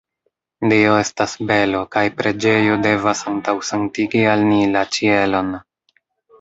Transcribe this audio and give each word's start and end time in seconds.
Dio 0.69 0.95
estas 1.01 1.35
belo 1.51 1.81
kaj 1.97 2.03
preĝejo 2.23 2.79
devas 2.87 3.23
antaŭsentigi 3.35 4.27
al 4.35 4.49
ni 4.51 4.61
la 4.75 4.87
ĉielon. 4.99 5.57